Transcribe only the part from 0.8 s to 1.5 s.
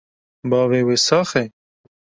wê sax e?